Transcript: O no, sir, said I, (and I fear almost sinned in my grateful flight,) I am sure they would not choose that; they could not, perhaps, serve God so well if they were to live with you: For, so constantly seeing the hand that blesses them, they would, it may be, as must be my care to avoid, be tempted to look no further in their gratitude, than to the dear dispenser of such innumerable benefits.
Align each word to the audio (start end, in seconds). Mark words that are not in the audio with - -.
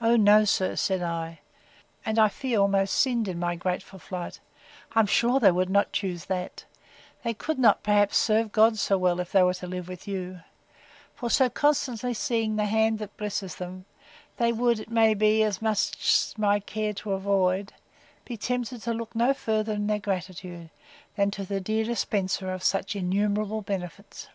O 0.00 0.16
no, 0.16 0.46
sir, 0.46 0.76
said 0.76 1.02
I, 1.02 1.40
(and 2.06 2.18
I 2.18 2.28
fear 2.30 2.58
almost 2.58 2.94
sinned 2.94 3.28
in 3.28 3.38
my 3.38 3.54
grateful 3.54 3.98
flight,) 3.98 4.40
I 4.94 5.00
am 5.00 5.06
sure 5.06 5.38
they 5.40 5.50
would 5.52 5.68
not 5.68 5.92
choose 5.92 6.24
that; 6.24 6.64
they 7.22 7.34
could 7.34 7.58
not, 7.58 7.82
perhaps, 7.82 8.16
serve 8.16 8.50
God 8.50 8.78
so 8.78 8.96
well 8.96 9.20
if 9.20 9.32
they 9.32 9.42
were 9.42 9.52
to 9.52 9.66
live 9.66 9.88
with 9.88 10.08
you: 10.08 10.40
For, 11.16 11.28
so 11.28 11.50
constantly 11.50 12.14
seeing 12.14 12.56
the 12.56 12.64
hand 12.64 12.98
that 12.98 13.14
blesses 13.18 13.56
them, 13.56 13.84
they 14.38 14.52
would, 14.54 14.80
it 14.80 14.90
may 14.90 15.12
be, 15.12 15.42
as 15.42 15.60
must 15.60 16.36
be 16.36 16.40
my 16.40 16.58
care 16.58 16.94
to 16.94 17.12
avoid, 17.12 17.74
be 18.24 18.38
tempted 18.38 18.80
to 18.84 18.94
look 18.94 19.14
no 19.14 19.34
further 19.34 19.74
in 19.74 19.86
their 19.86 19.98
gratitude, 19.98 20.70
than 21.14 21.30
to 21.32 21.44
the 21.44 21.60
dear 21.60 21.84
dispenser 21.84 22.50
of 22.50 22.62
such 22.62 22.96
innumerable 22.96 23.60
benefits. 23.60 24.28